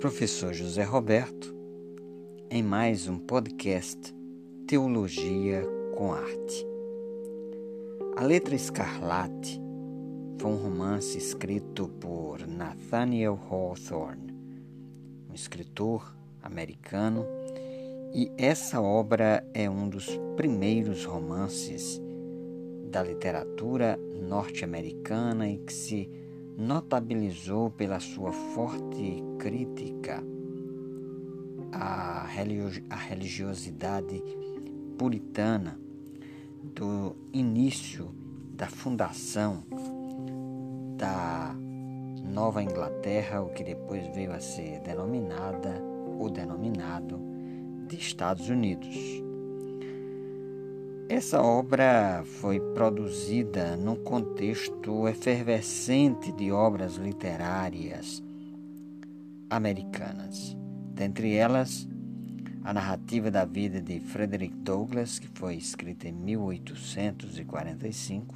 [0.00, 1.54] professor José Roberto,
[2.50, 4.14] em mais um podcast
[4.66, 5.62] Teologia
[5.94, 6.66] com Arte.
[8.16, 9.60] A Letra Escarlate
[10.38, 14.32] foi um romance escrito por Nathaniel Hawthorne,
[15.28, 17.26] um escritor americano,
[18.14, 22.00] e essa obra é um dos primeiros romances
[22.90, 26.10] da literatura norte-americana e que se
[26.60, 30.22] notabilizou pela sua forte crítica
[31.72, 32.26] à
[33.08, 34.22] religiosidade
[34.98, 35.80] puritana
[36.62, 38.14] do início
[38.52, 39.64] da fundação
[40.98, 41.54] da
[42.24, 45.82] Nova Inglaterra, o que depois veio a ser denominada
[46.18, 47.18] ou denominado
[47.88, 49.29] de Estados Unidos.
[51.10, 58.22] Essa obra foi produzida num contexto efervescente de obras literárias
[59.50, 60.56] americanas.
[60.94, 61.88] Dentre elas,
[62.62, 68.32] a narrativa da vida de Frederick Douglass, que foi escrita em 1845,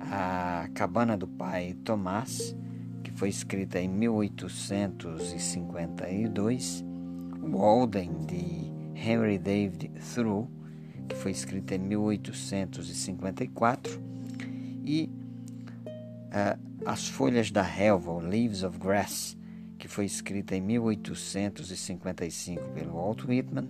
[0.00, 2.54] a Cabana do Pai Tomás,
[3.02, 6.84] que foi escrita em 1852,
[7.40, 10.46] Walden de Henry David Thoreau,
[11.12, 14.00] que foi escrita em 1854,
[14.84, 15.10] e
[16.28, 19.36] uh, As Folhas da Relva, Leaves of Grass,
[19.78, 23.68] que foi escrita em 1855 pelo Walt Whitman,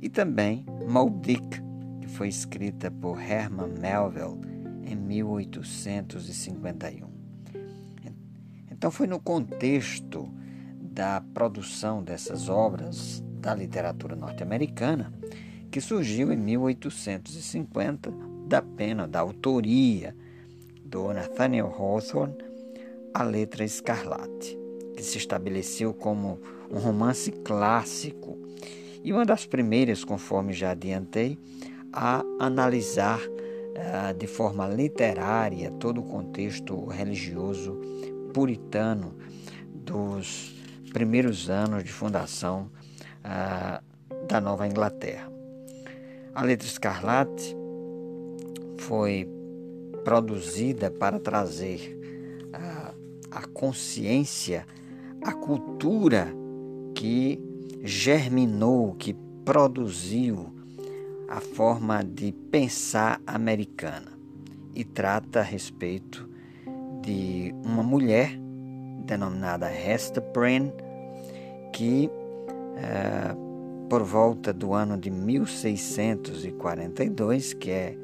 [0.00, 1.60] e também Moby Dick,
[2.00, 4.40] que foi escrita por Herman Melville
[4.86, 7.10] em 1851.
[8.70, 10.32] Então foi no contexto
[10.80, 15.12] da produção dessas obras da literatura norte-americana
[15.70, 18.12] que surgiu em 1850
[18.46, 20.14] da pena da autoria
[20.84, 22.34] do Nathaniel Hawthorne,
[23.14, 24.58] A Letra Escarlate,
[24.96, 28.36] que se estabeleceu como um romance clássico
[29.02, 31.38] e uma das primeiras, conforme já adiantei,
[31.92, 37.80] a analisar uh, de forma literária todo o contexto religioso
[38.34, 39.16] puritano
[39.72, 40.54] dos
[40.92, 42.70] primeiros anos de fundação
[43.24, 45.39] uh, da Nova Inglaterra.
[46.40, 47.54] A letra escarlate
[48.78, 49.28] foi
[50.02, 51.94] produzida para trazer
[52.50, 52.94] a,
[53.30, 54.66] a consciência,
[55.22, 56.28] a cultura
[56.94, 57.38] que
[57.82, 59.14] germinou, que
[59.44, 60.46] produziu
[61.28, 64.18] a forma de pensar americana.
[64.74, 66.26] E trata a respeito
[67.02, 68.30] de uma mulher
[69.04, 70.72] denominada Hester Prynne
[71.74, 72.08] que
[72.78, 73.49] eh,
[73.90, 77.98] por volta do ano de 1642, que é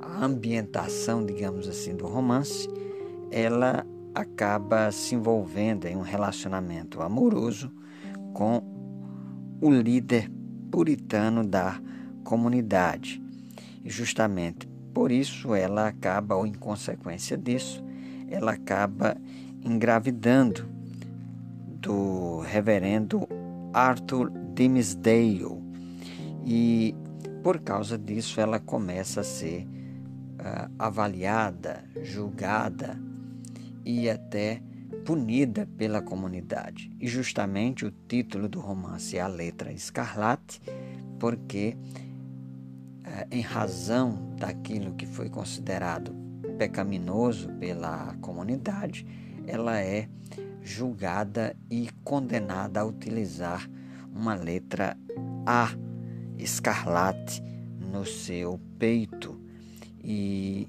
[0.00, 2.66] a ambientação, digamos assim, do romance,
[3.30, 7.70] ela acaba se envolvendo em um relacionamento amoroso
[8.32, 8.62] com
[9.60, 10.30] o líder
[10.70, 11.78] puritano da
[12.24, 13.22] comunidade.
[13.84, 17.84] E justamente por isso ela acaba, ou em consequência disso,
[18.30, 19.14] ela acaba
[19.62, 20.66] engravidando
[21.82, 23.28] do reverendo
[23.74, 25.62] Arthur Dimmesdale.
[26.44, 26.92] E
[27.44, 33.00] por causa disso ela começa a ser uh, avaliada, julgada
[33.84, 34.60] e até
[35.04, 36.90] punida pela comunidade.
[36.98, 40.60] E justamente o título do romance é A Letra Escarlate,
[41.20, 41.76] porque,
[43.04, 46.12] uh, em razão daquilo que foi considerado
[46.58, 49.06] pecaminoso pela comunidade,
[49.46, 50.08] ela é
[50.60, 53.70] julgada e condenada a utilizar
[54.18, 54.96] uma letra
[55.46, 55.70] A
[56.36, 57.42] escarlate
[57.80, 59.38] no seu peito.
[60.02, 60.68] E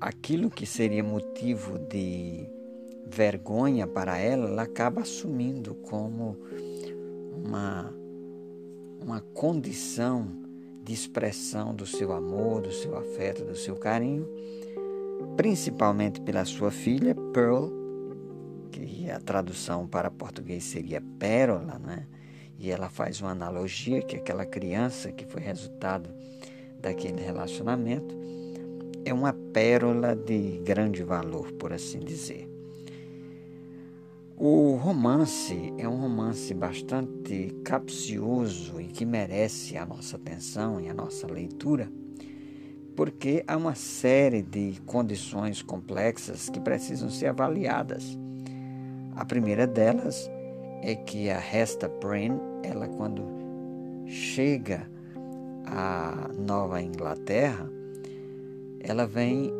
[0.00, 2.46] aquilo que seria motivo de
[3.10, 6.36] vergonha para ela, ela acaba assumindo como
[7.44, 7.92] uma,
[9.00, 10.28] uma condição
[10.82, 14.28] de expressão do seu amor, do seu afeto, do seu carinho,
[15.36, 17.75] principalmente pela sua filha Pearl,
[18.66, 22.06] que a tradução para português seria pérola, né?
[22.58, 26.10] E ela faz uma analogia que aquela criança que foi resultado
[26.80, 28.14] daquele relacionamento
[29.04, 32.50] é uma pérola de grande valor, por assim dizer.
[34.36, 40.94] O romance é um romance bastante capcioso e que merece a nossa atenção e a
[40.94, 41.90] nossa leitura,
[42.94, 48.18] porque há uma série de condições complexas que precisam ser avaliadas
[49.16, 50.30] a primeira delas
[50.82, 53.24] é que a Hesta Prynne, ela quando
[54.06, 54.88] chega
[55.66, 57.68] à Nova Inglaterra,
[58.80, 59.50] ela vem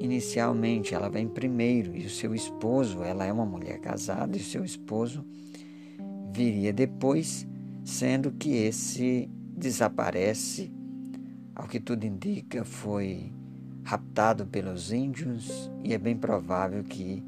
[0.00, 4.44] inicialmente ela vem primeiro e o seu esposo, ela é uma mulher casada e o
[4.44, 5.24] seu esposo
[6.32, 7.46] viria depois,
[7.84, 10.70] sendo que esse desaparece,
[11.54, 13.32] ao que tudo indica, foi
[13.82, 17.24] raptado pelos índios e é bem provável que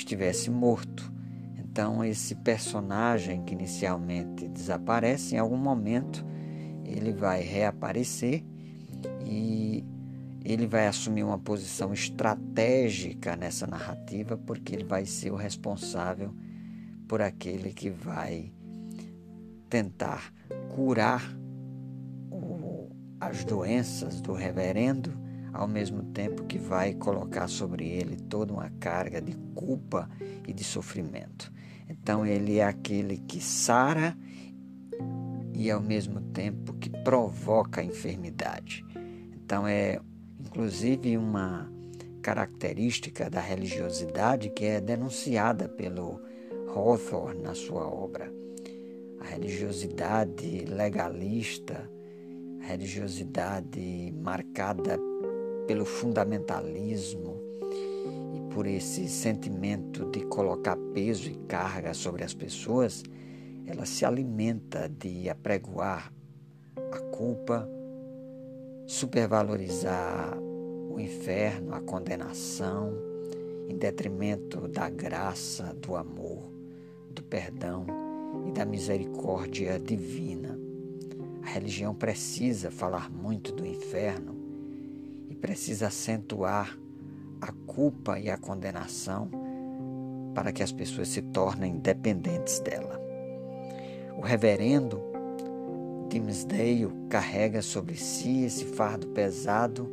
[0.00, 1.12] estivesse morto.
[1.58, 6.24] Então, esse personagem que inicialmente desaparece, em algum momento
[6.84, 8.44] ele vai reaparecer
[9.26, 9.84] e
[10.44, 16.32] ele vai assumir uma posição estratégica nessa narrativa, porque ele vai ser o responsável
[17.08, 18.52] por aquele que vai
[19.68, 20.32] tentar
[20.74, 21.22] curar
[23.20, 25.12] as doenças do reverendo,
[25.56, 30.08] ao mesmo tempo que vai colocar sobre ele toda uma carga de culpa
[30.46, 31.52] e de sofrimento.
[31.88, 34.16] Então ele é aquele que sara
[35.54, 38.84] e ao mesmo tempo que provoca a enfermidade.
[39.34, 39.98] Então é
[40.38, 41.70] inclusive uma
[42.22, 46.20] característica da religiosidade que é denunciada pelo
[46.68, 48.30] Hawthorne na sua obra.
[49.20, 51.90] A religiosidade legalista,
[52.62, 54.98] a religiosidade marcada
[55.66, 57.40] pelo fundamentalismo
[58.34, 63.02] e por esse sentimento de colocar peso e carga sobre as pessoas,
[63.66, 66.12] ela se alimenta de apregoar
[66.92, 67.68] a culpa,
[68.86, 72.92] supervalorizar o inferno, a condenação,
[73.68, 76.56] em detrimento da graça, do amor
[77.16, 77.86] do perdão
[78.46, 80.56] e da misericórdia divina.
[81.42, 84.45] A religião precisa falar muito do inferno
[85.46, 86.76] precisa acentuar
[87.40, 89.30] a culpa e a condenação
[90.34, 93.00] para que as pessoas se tornem dependentes dela.
[94.18, 95.00] O reverendo
[96.08, 99.88] Dimsdale carrega sobre si esse fardo pesado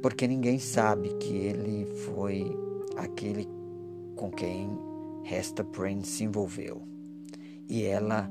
[0.00, 2.50] porque ninguém sabe que ele foi
[2.96, 3.46] aquele
[4.16, 4.70] com quem
[5.30, 6.80] Hester Prynne se envolveu.
[7.68, 8.30] E ela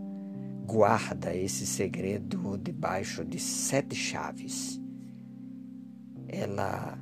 [0.66, 4.82] guarda esse segredo debaixo de sete chaves.
[6.28, 6.98] Ela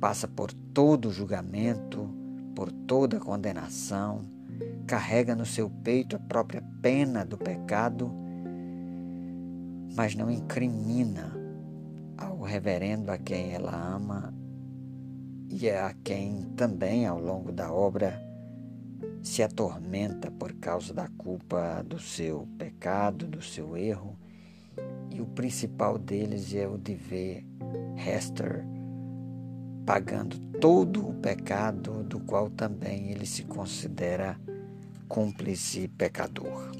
[0.00, 2.08] passa por todo o julgamento,
[2.54, 4.22] por toda condenação,
[4.86, 8.10] carrega no seu peito a própria pena do pecado,
[9.94, 11.32] mas não incrimina
[12.16, 14.32] ao reverendo a quem ela ama
[15.50, 18.20] e a quem também, ao longo da obra,
[19.22, 24.16] se atormenta por causa da culpa do seu pecado, do seu erro,
[25.10, 27.47] e o principal deles é o de ver
[27.98, 28.64] Hester
[29.88, 34.38] pagando todo o pecado do qual também ele se considera
[35.08, 36.70] cúmplice pecador.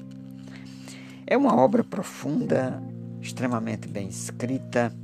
[1.25, 2.79] É uma obra profunda,
[3.19, 4.95] extremamente bem escrita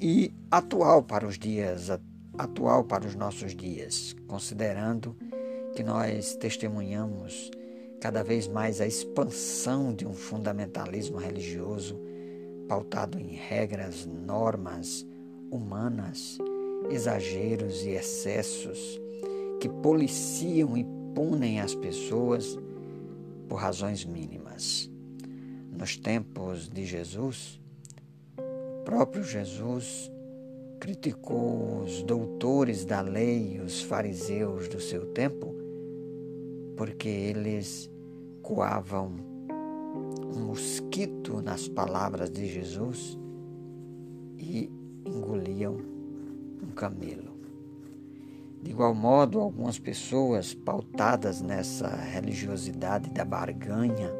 [0.00, 1.90] e atual para os dias,
[2.36, 5.16] atual para os nossos dias, considerando
[5.76, 7.52] que nós testemunhamos
[8.00, 12.00] cada vez mais a expansão de um fundamentalismo religioso
[12.66, 15.06] pautado em regras, normas
[15.52, 16.38] humanas,
[16.90, 19.00] exageros e excessos
[19.60, 20.84] que policiam e
[21.14, 22.58] punem as pessoas
[23.48, 24.90] por razões mínimas.
[25.70, 27.60] Nos tempos de Jesus,
[28.38, 30.10] o próprio Jesus
[30.80, 35.54] criticou os doutores da lei, os fariseus do seu tempo,
[36.76, 37.90] porque eles
[38.42, 39.14] coavam
[40.34, 43.16] um mosquito nas palavras de Jesus
[44.38, 44.68] e
[45.04, 45.76] engoliam
[46.62, 47.32] um camelo.
[48.62, 54.10] De igual modo, algumas pessoas pautadas nessa religiosidade da barganha,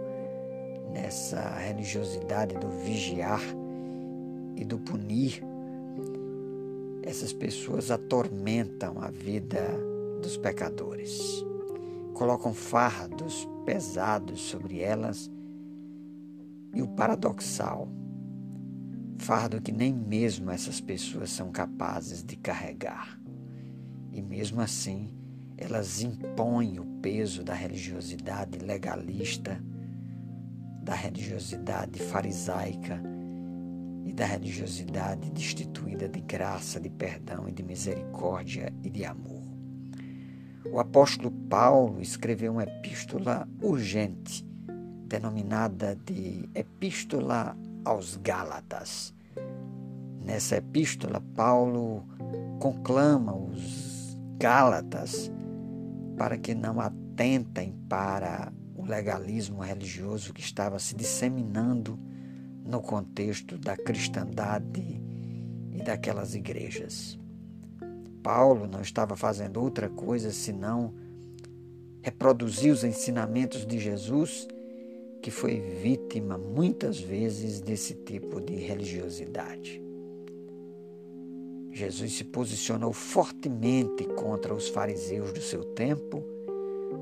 [0.92, 3.42] nessa religiosidade do vigiar
[4.56, 5.42] e do punir,
[7.04, 9.60] essas pessoas atormentam a vida
[10.20, 11.44] dos pecadores
[12.22, 15.28] colocam fardos pesados sobre elas
[16.74, 17.88] e o paradoxal,
[19.22, 23.16] fardo que nem mesmo essas pessoas são capazes de carregar.
[24.10, 25.14] E mesmo assim,
[25.56, 29.62] elas impõem o peso da religiosidade legalista,
[30.82, 33.00] da religiosidade farisaica
[34.04, 39.44] e da religiosidade destituída de graça, de perdão e de misericórdia e de amor.
[40.72, 44.44] O apóstolo Paulo escreveu uma epístola urgente,
[45.06, 49.14] denominada de Epístola aos Gálatas.
[50.24, 52.04] Nessa epístola, Paulo
[52.60, 55.30] conclama os Gálatas
[56.16, 61.98] para que não atentem para o legalismo religioso que estava se disseminando
[62.64, 65.00] no contexto da cristandade
[65.72, 67.18] e daquelas igrejas.
[68.22, 70.94] Paulo não estava fazendo outra coisa senão
[72.02, 74.46] reproduzir os ensinamentos de Jesus,
[75.22, 79.80] que foi vítima muitas vezes desse tipo de religiosidade.
[81.70, 86.22] Jesus se posicionou fortemente contra os fariseus do seu tempo,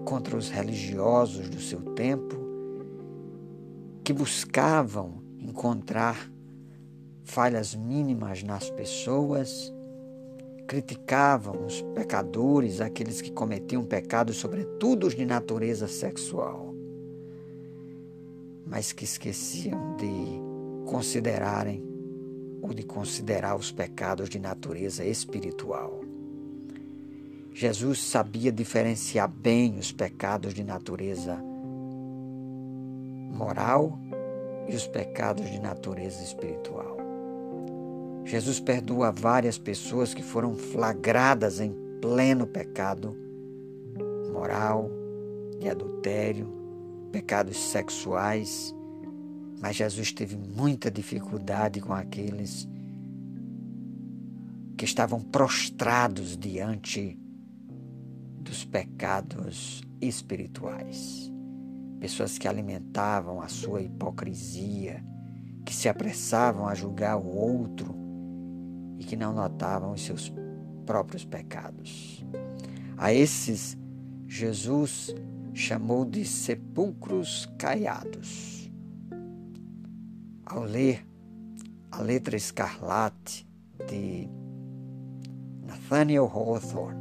[0.05, 2.37] contra os religiosos do seu tempo,
[4.05, 6.31] que buscavam encontrar
[7.25, 9.73] falhas mínimas nas pessoas,
[10.69, 16.70] criticavam os pecadores, aqueles que cometiam pecados, sobretudo os de natureza sexual,
[18.71, 21.85] mas que esqueciam de considerarem
[22.63, 26.01] ou de considerar os pecados de natureza espiritual.
[27.53, 31.37] Jesus sabia diferenciar bem os pecados de natureza
[33.33, 33.99] moral
[34.69, 36.97] e os pecados de natureza espiritual.
[38.25, 43.17] Jesus perdoa várias pessoas que foram flagradas em pleno pecado
[44.33, 44.89] moral,
[45.59, 46.60] de adultério,
[47.11, 48.75] pecados sexuais,
[49.61, 52.69] mas Jesus teve muita dificuldade com aqueles
[54.77, 57.19] que estavam prostrados diante
[58.41, 61.31] dos pecados espirituais.
[62.01, 65.05] Pessoas que alimentavam a sua hipocrisia,
[65.67, 67.95] que se apressavam a julgar o outro
[68.99, 70.33] e que não notavam os seus
[70.87, 72.25] próprios pecados.
[72.97, 73.77] A esses,
[74.27, 75.15] Jesus
[75.53, 78.71] chamou de sepulcros caiados.
[80.45, 81.07] Ao ler
[81.91, 83.47] a letra escarlate
[83.89, 84.29] de
[85.67, 87.01] Nathaniel Hawthorne,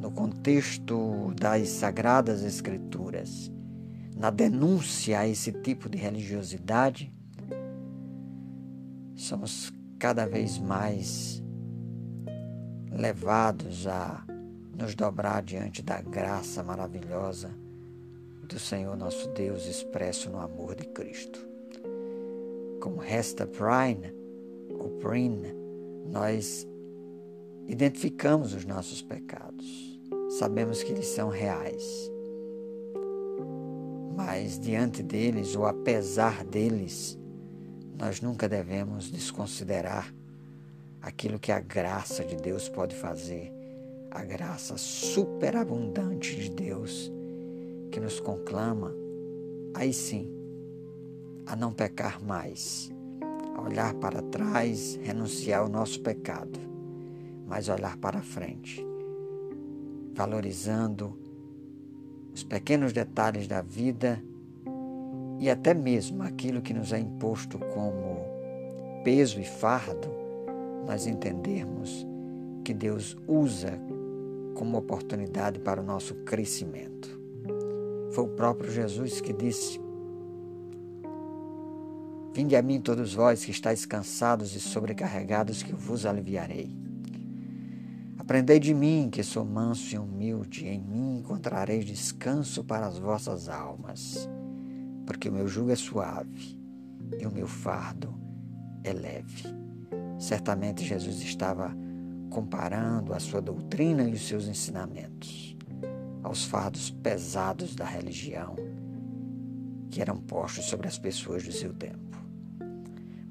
[0.00, 3.50] no contexto das Sagradas Escrituras,
[4.16, 7.12] na denúncia a esse tipo de religiosidade,
[9.14, 11.42] somos cada vez mais
[12.90, 14.24] levados a
[14.76, 17.50] nos dobrar diante da graça maravilhosa
[18.42, 21.54] do Senhor nosso Deus expresso no amor de Cristo
[22.84, 24.14] como Hester Prynne
[24.78, 25.54] ou Prynne,
[26.04, 26.68] nós
[27.66, 29.98] identificamos os nossos pecados.
[30.38, 31.82] Sabemos que eles são reais.
[34.14, 37.18] Mas diante deles, ou apesar deles,
[37.98, 40.14] nós nunca devemos desconsiderar
[41.00, 43.50] aquilo que a graça de Deus pode fazer,
[44.14, 47.12] a graça superabundante de Deus
[47.90, 48.94] que nos conclama,
[49.74, 50.30] aí sim,
[51.44, 52.92] a não pecar mais,
[53.56, 56.60] a olhar para trás, renunciar ao nosso pecado,
[57.44, 58.86] mas olhar para frente,
[60.14, 61.18] valorizando
[62.32, 64.22] os pequenos detalhes da vida
[65.40, 68.24] e até mesmo aquilo que nos é imposto como
[69.02, 70.08] peso e fardo,
[70.86, 72.06] nós entendermos
[72.64, 73.78] que Deus usa
[74.54, 77.20] como oportunidade para o nosso crescimento.
[78.12, 79.80] Foi o próprio Jesus que disse:
[82.32, 86.70] Vinde a mim todos vós que estáis cansados e sobrecarregados, que eu vos aliviarei.
[88.18, 93.48] Aprendei de mim, que sou manso e humilde, em mim encontrareis descanso para as vossas
[93.48, 94.28] almas,
[95.04, 96.58] porque o meu jugo é suave
[97.20, 98.14] e o meu fardo
[98.82, 99.44] é leve.
[100.18, 101.76] Certamente Jesus estava
[102.34, 105.56] comparando a sua doutrina e os seus ensinamentos
[106.20, 108.56] aos fardos pesados da religião
[109.88, 112.18] que eram postos sobre as pessoas do seu tempo.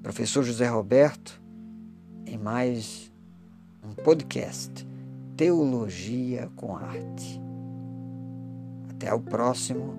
[0.01, 1.41] Professor José Roberto,
[2.25, 3.12] em mais
[3.83, 4.88] um podcast
[5.36, 7.41] Teologia com Arte.
[8.89, 9.98] Até o próximo.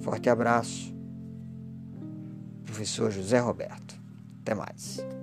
[0.00, 0.94] Forte abraço.
[2.64, 3.98] Professor José Roberto.
[4.42, 5.15] Até mais.